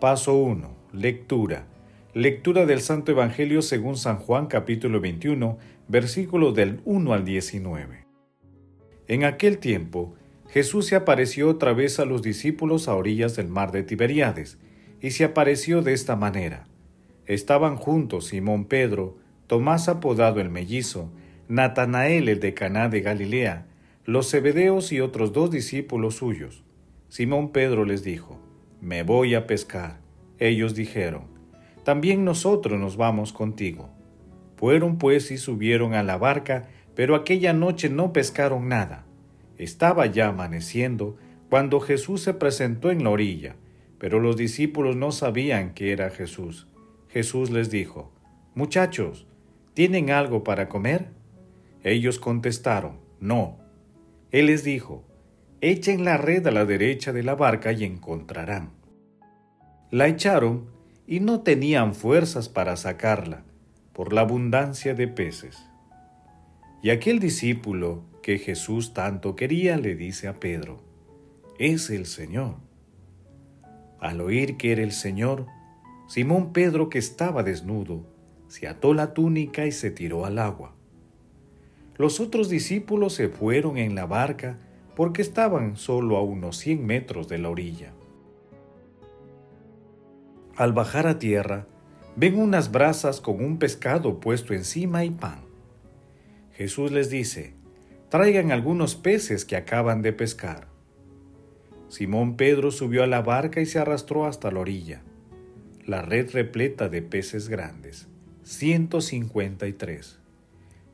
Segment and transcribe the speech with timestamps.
[0.00, 0.66] Paso 1.
[0.94, 1.66] Lectura.
[2.14, 8.06] Lectura del Santo Evangelio según San Juan capítulo 21, versículos del 1 al 19.
[9.08, 10.14] En aquel tiempo,
[10.48, 14.58] Jesús se apareció otra vez a los discípulos a orillas del mar de Tiberíades,
[15.02, 16.66] y se apareció de esta manera.
[17.26, 21.12] Estaban juntos Simón Pedro, Tomás apodado el mellizo,
[21.46, 23.66] Natanael el de Caná de Galilea,
[24.06, 26.64] los Zebedeos y otros dos discípulos suyos.
[27.10, 28.40] Simón Pedro les dijo:
[28.80, 30.00] me voy a pescar.
[30.38, 31.24] Ellos dijeron,
[31.84, 33.90] también nosotros nos vamos contigo.
[34.56, 39.06] Fueron pues y subieron a la barca, pero aquella noche no pescaron nada.
[39.58, 41.16] Estaba ya amaneciendo
[41.48, 43.56] cuando Jesús se presentó en la orilla,
[43.98, 46.68] pero los discípulos no sabían que era Jesús.
[47.08, 48.12] Jesús les dijo,
[48.54, 49.26] Muchachos,
[49.74, 51.08] ¿tienen algo para comer?
[51.82, 53.58] Ellos contestaron, No.
[54.30, 55.04] Él les dijo,
[55.62, 58.70] Echen la red a la derecha de la barca y encontrarán.
[59.90, 60.70] La echaron
[61.06, 63.42] y no tenían fuerzas para sacarla
[63.92, 65.58] por la abundancia de peces.
[66.82, 70.80] Y aquel discípulo que Jesús tanto quería le dice a Pedro,
[71.58, 72.54] es el Señor.
[73.98, 75.46] Al oír que era el Señor,
[76.08, 78.06] Simón Pedro, que estaba desnudo,
[78.48, 80.74] se ató la túnica y se tiró al agua.
[81.98, 84.58] Los otros discípulos se fueron en la barca
[85.00, 87.94] porque estaban solo a unos cien metros de la orilla.
[90.56, 91.66] Al bajar a tierra,
[92.16, 95.40] ven unas brasas con un pescado puesto encima y pan.
[96.52, 97.54] Jesús les dice,
[98.10, 100.68] traigan algunos peces que acaban de pescar.
[101.88, 105.00] Simón Pedro subió a la barca y se arrastró hasta la orilla.
[105.86, 108.06] La red repleta de peces grandes,
[108.42, 110.18] 153.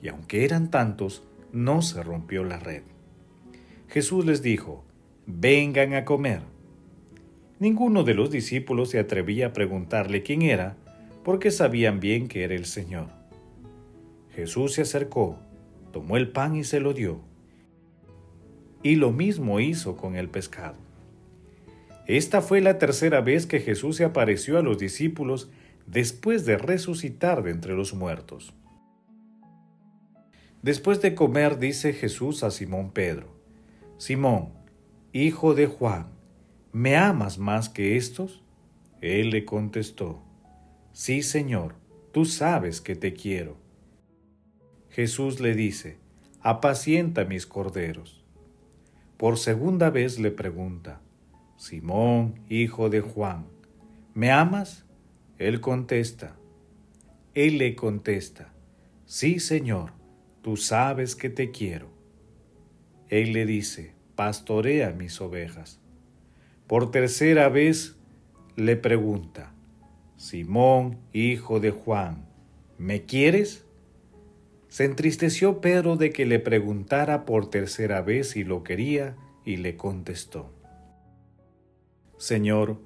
[0.00, 1.22] Y aunque eran tantos,
[1.52, 2.84] no se rompió la red.
[3.90, 4.84] Jesús les dijo,
[5.26, 6.42] vengan a comer.
[7.58, 10.76] Ninguno de los discípulos se atrevía a preguntarle quién era,
[11.24, 13.08] porque sabían bien que era el Señor.
[14.32, 15.40] Jesús se acercó,
[15.92, 17.20] tomó el pan y se lo dio.
[18.84, 20.76] Y lo mismo hizo con el pescado.
[22.06, 25.50] Esta fue la tercera vez que Jesús se apareció a los discípulos
[25.88, 28.54] después de resucitar de entre los muertos.
[30.62, 33.39] Después de comer, dice Jesús a Simón Pedro,
[34.00, 34.54] Simón,
[35.12, 36.06] hijo de Juan,
[36.72, 38.42] ¿me amas más que estos?
[39.02, 40.22] Él le contestó,
[40.94, 41.74] Sí, Señor,
[42.10, 43.58] tú sabes que te quiero.
[44.88, 45.98] Jesús le dice,
[46.40, 48.24] Apacienta mis corderos.
[49.18, 51.02] Por segunda vez le pregunta,
[51.58, 53.48] Simón, hijo de Juan,
[54.14, 54.86] ¿me amas?
[55.36, 56.38] Él contesta,
[57.34, 58.54] Él le contesta,
[59.04, 59.92] Sí, Señor,
[60.40, 61.99] tú sabes que te quiero.
[63.10, 65.80] Él le dice, pastorea mis ovejas.
[66.66, 67.96] Por tercera vez
[68.56, 69.52] le pregunta,
[70.16, 72.28] Simón, hijo de Juan,
[72.78, 73.66] ¿me quieres?
[74.68, 79.76] Se entristeció Pedro de que le preguntara por tercera vez si lo quería y le
[79.76, 80.52] contestó,
[82.18, 82.78] Señor,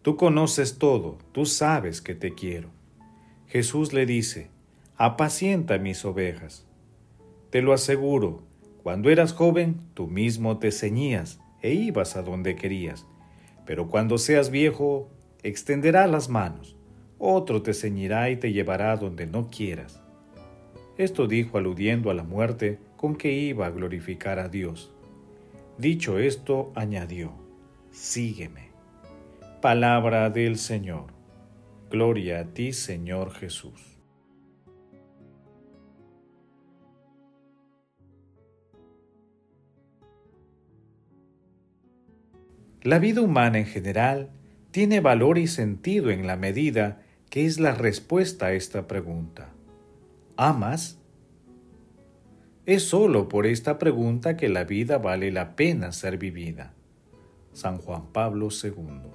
[0.00, 2.70] tú conoces todo, tú sabes que te quiero.
[3.48, 4.50] Jesús le dice,
[4.96, 6.64] apacienta mis ovejas.
[7.50, 8.47] Te lo aseguro,
[8.88, 13.04] cuando eras joven, tú mismo te ceñías e ibas a donde querías,
[13.66, 15.10] pero cuando seas viejo,
[15.42, 16.74] extenderás las manos,
[17.18, 20.00] otro te ceñirá y te llevará donde no quieras.
[20.96, 24.90] Esto dijo aludiendo a la muerte con que iba a glorificar a Dios.
[25.76, 27.34] Dicho esto, añadió,
[27.90, 28.70] Sígueme.
[29.60, 31.12] Palabra del Señor.
[31.90, 33.97] Gloria a ti, Señor Jesús.
[42.88, 44.30] La vida humana en general
[44.70, 49.50] tiene valor y sentido en la medida que es la respuesta a esta pregunta.
[50.38, 50.98] ¿Amas?
[52.64, 56.72] Es sólo por esta pregunta que la vida vale la pena ser vivida.
[57.52, 59.10] San Juan Pablo II.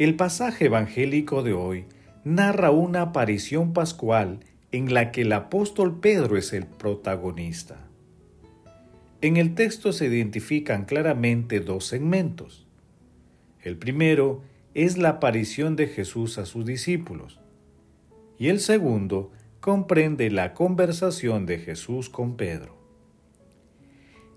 [0.00, 1.84] El pasaje evangélico de hoy
[2.24, 4.40] narra una aparición pascual
[4.72, 7.91] en la que el apóstol Pedro es el protagonista.
[9.22, 12.66] En el texto se identifican claramente dos segmentos.
[13.60, 14.42] El primero
[14.74, 17.38] es la aparición de Jesús a sus discípulos
[18.36, 19.30] y el segundo
[19.60, 22.76] comprende la conversación de Jesús con Pedro.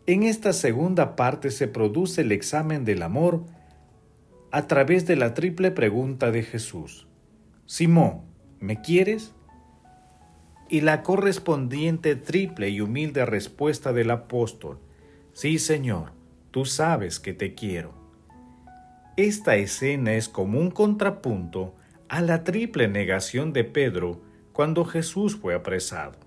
[0.06, 3.44] En esta segunda parte se produce el examen del amor
[4.52, 7.08] a través de la triple pregunta de Jesús.
[7.66, 8.22] Simón,
[8.60, 9.35] ¿me quieres?
[10.70, 14.80] Y la correspondiente triple y humilde respuesta del apóstol.
[15.34, 16.12] Sí, Señor,
[16.52, 17.94] tú sabes que te quiero.
[19.18, 21.76] Esta escena es como un contrapunto
[22.10, 24.22] a la triple negación de Pedro
[24.54, 26.18] cuando Jesús fue apresado.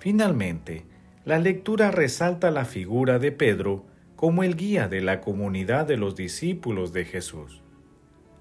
[0.00, 0.84] Finalmente,
[1.24, 3.84] la lectura resalta la figura de Pedro
[4.16, 7.62] como el guía de la comunidad de los discípulos de Jesús.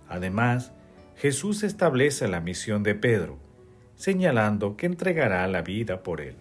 [0.07, 0.74] Además,
[1.16, 3.40] Jesús establece la misión de Pedro,
[3.97, 6.35] señalando que entregará la vida por él.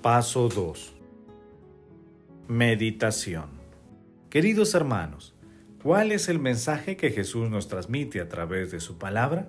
[0.00, 0.92] Paso 2.
[2.46, 3.46] Meditación.
[4.28, 5.34] Queridos hermanos,
[5.82, 9.48] ¿cuál es el mensaje que Jesús nos transmite a través de su palabra?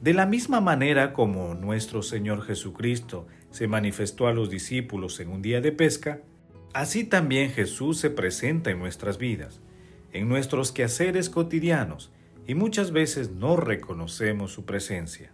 [0.00, 5.42] De la misma manera como nuestro Señor Jesucristo se manifestó a los discípulos en un
[5.42, 6.20] día de pesca,
[6.72, 9.60] así también Jesús se presenta en nuestras vidas,
[10.12, 12.12] en nuestros quehaceres cotidianos,
[12.46, 15.32] y muchas veces no reconocemos su presencia.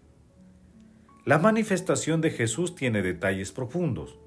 [1.26, 4.18] La manifestación de Jesús tiene detalles profundos.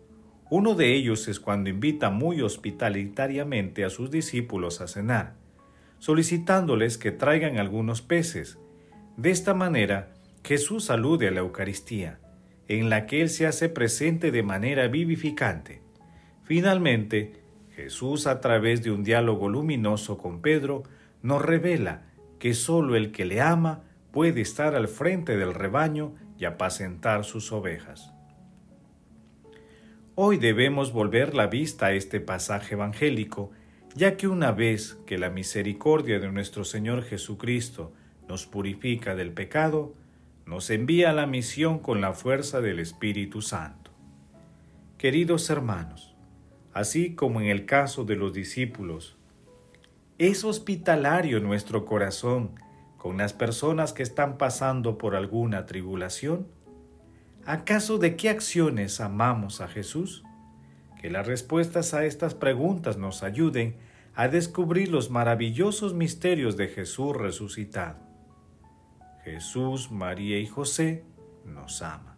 [0.50, 5.36] Uno de ellos es cuando invita muy hospitalitariamente a sus discípulos a cenar,
[5.98, 8.58] solicitándoles que traigan algunos peces.
[9.18, 10.14] De esta manera,
[10.44, 12.20] Jesús alude a la Eucaristía,
[12.68, 15.82] en la que Él se hace presente de manera vivificante.
[16.44, 17.42] Finalmente,
[17.76, 20.84] Jesús, a través de un diálogo luminoso con Pedro,
[21.22, 22.08] nos revela
[22.40, 27.52] que sólo el que le ama puede estar al frente del rebaño y apacentar sus
[27.52, 28.14] ovejas.
[30.16, 33.52] Hoy debemos volver la vista a este pasaje evangélico,
[33.94, 37.94] ya que una vez que la misericordia de nuestro Señor Jesucristo
[38.28, 39.94] nos purifica del pecado,
[40.48, 43.92] nos envía a la misión con la fuerza del Espíritu Santo.
[44.98, 46.16] Queridos hermanos,
[46.74, 49.18] así como en el caso de los discípulos,
[50.18, 52.56] es hospitalario nuestro corazón
[52.98, 56.48] con las personas que están pasando por alguna tribulación?
[57.46, 60.24] ¿Acaso de qué acciones amamos a Jesús?
[61.02, 63.78] Que las respuestas a estas preguntas nos ayuden
[64.16, 68.07] a descubrir los maravillosos misterios de Jesús resucitado.
[69.28, 71.04] Jesús, María y José
[71.44, 72.18] nos ama.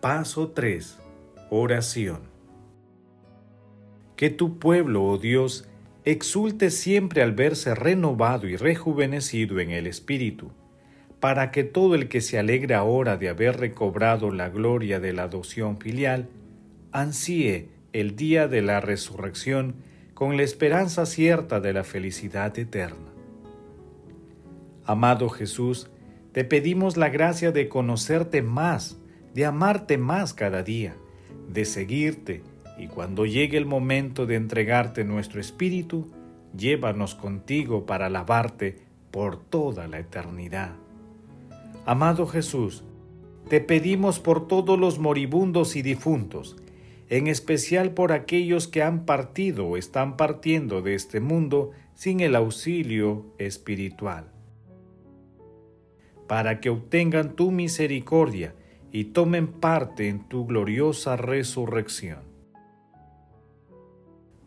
[0.00, 0.96] Paso 3.
[1.50, 2.20] Oración.
[4.14, 5.68] Que tu pueblo, oh Dios,
[6.04, 10.52] exulte siempre al verse renovado y rejuvenecido en el Espíritu,
[11.20, 15.24] para que todo el que se alegra ahora de haber recobrado la gloria de la
[15.24, 16.28] adopción filial,
[16.92, 19.74] ansíe el día de la resurrección
[20.14, 23.12] con la esperanza cierta de la felicidad eterna.
[24.84, 25.90] Amado Jesús,
[26.32, 28.98] te pedimos la gracia de conocerte más,
[29.34, 30.94] de amarte más cada día,
[31.48, 32.42] de seguirte
[32.78, 36.10] y cuando llegue el momento de entregarte nuestro espíritu,
[36.56, 38.76] llévanos contigo para alabarte
[39.10, 40.76] por toda la eternidad.
[41.88, 42.84] Amado Jesús,
[43.48, 46.58] te pedimos por todos los moribundos y difuntos,
[47.08, 52.36] en especial por aquellos que han partido o están partiendo de este mundo sin el
[52.36, 54.30] auxilio espiritual,
[56.26, 58.54] para que obtengan tu misericordia
[58.92, 62.18] y tomen parte en tu gloriosa resurrección.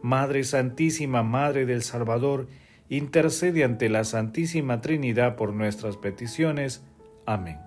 [0.04, 2.50] Madre Santísima, Madre del Salvador,
[2.88, 6.86] intercede ante la Santísima Trinidad por nuestras peticiones.
[7.26, 7.60] Amén.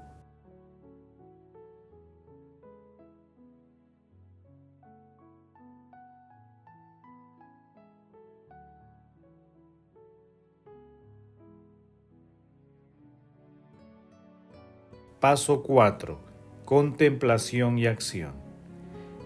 [15.21, 16.35] Paso 4
[16.65, 18.33] contemplación y acción.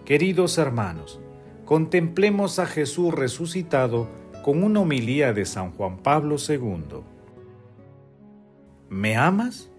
[0.05, 1.19] Queridos hermanos,
[1.65, 4.07] contemplemos a Jesús resucitado
[4.43, 7.01] con una homilía de San Juan Pablo II.
[8.89, 9.69] ¿Me amas?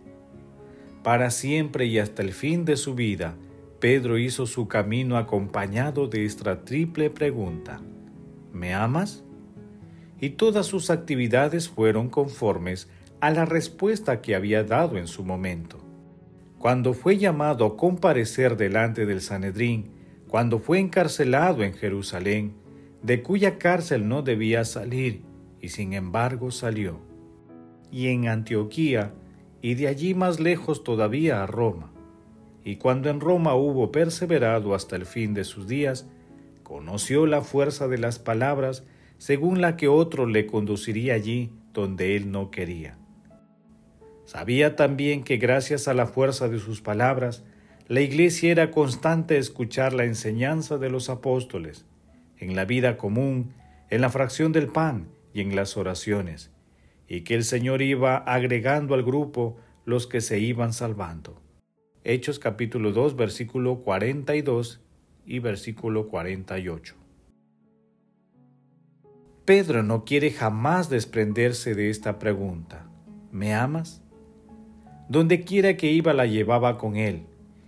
[1.02, 3.34] Para siempre y hasta el fin de su vida,
[3.80, 7.80] Pedro hizo su camino acompañado de esta triple pregunta.
[8.52, 9.24] ¿Me amas?
[10.20, 12.90] Y todas sus actividades fueron conformes
[13.20, 15.78] a la respuesta que había dado en su momento.
[16.58, 19.92] Cuando fue llamado a comparecer delante del Sanedrín,
[20.28, 22.52] cuando fue encarcelado en Jerusalén,
[23.02, 25.22] de cuya cárcel no debía salir,
[25.62, 27.00] y sin embargo salió.
[27.90, 29.14] Y en Antioquía,
[29.62, 31.92] y de allí más lejos todavía a Roma.
[32.64, 36.06] Y cuando en Roma hubo perseverado hasta el fin de sus días,
[36.62, 38.84] conoció la fuerza de las palabras
[39.18, 42.96] según la que otro le conduciría allí donde él no quería.
[44.24, 47.44] Sabía también que gracias a la fuerza de sus palabras,
[47.88, 51.84] la iglesia era constante escuchar la enseñanza de los apóstoles,
[52.38, 53.52] en la vida común,
[53.90, 56.52] en la fracción del pan y en las oraciones,
[57.10, 61.42] y que el Señor iba agregando al grupo los que se iban salvando.
[62.04, 64.80] Hechos capítulo 2 versículo 42
[65.26, 66.94] y versículo 48.
[69.44, 72.86] Pedro no quiere jamás desprenderse de esta pregunta.
[73.32, 74.02] ¿Me amas?
[75.08, 77.24] Donde quiera que iba la llevaba con él,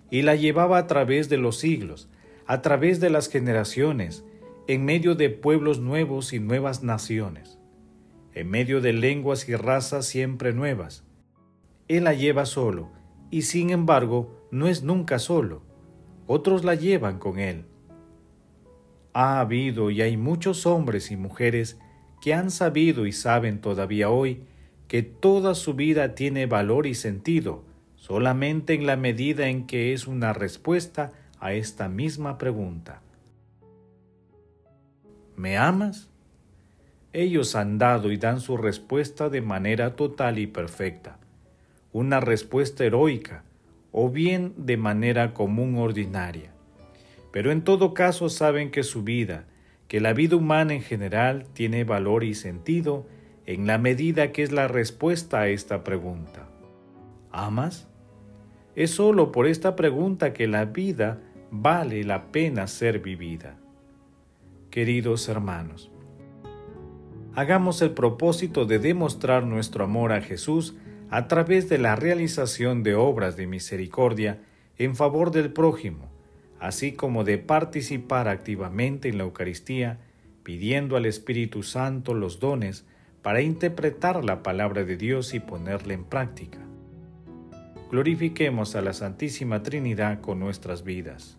[0.09, 2.09] y la llevaba a través de los siglos,
[2.47, 4.25] a través de las generaciones,
[4.69, 7.59] en medio de pueblos nuevos y nuevas naciones,
[8.35, 11.05] en medio de lenguas y razas siempre nuevas.
[11.89, 12.91] Él la lleva solo,
[13.31, 15.63] y sin embargo no es nunca solo.
[16.27, 17.65] Otros la llevan con él.
[19.13, 21.79] Ha habido y hay muchos hombres y mujeres
[22.21, 24.45] que han sabido y saben todavía hoy
[24.89, 27.65] que toda su vida tiene valor y sentido
[28.03, 33.01] solamente en la medida en que es una respuesta a esta misma pregunta.
[35.37, 36.12] ¿Me amas?
[37.13, 41.19] Ellos han dado y dan su respuesta de manera total y perfecta,
[41.93, 43.45] una respuesta heroica
[43.91, 46.53] o bien de manera común ordinaria.
[47.31, 49.45] Pero en todo caso saben que su vida,
[49.89, 53.07] que la vida humana en general tiene valor y sentido
[53.45, 56.49] en la medida que es la respuesta a esta pregunta.
[57.31, 57.89] ¿Amas?
[58.75, 63.59] Es solo por esta pregunta que la vida vale la pena ser vivida.
[64.71, 65.92] Queridos hermanos,
[67.35, 70.75] hagamos el propósito de demostrar nuestro amor a Jesús
[71.11, 74.41] a través de la realización de obras de misericordia
[74.79, 76.11] en favor del prójimo,
[76.61, 79.99] así como de participar activamente en la Eucaristía,
[80.43, 82.85] pidiendo al Espíritu Santo los dones
[83.23, 86.59] para interpretar la palabra de Dios y ponerla en práctica.
[87.91, 91.39] Glorifiquemos a la Santísima Trinidad con nuestras vidas.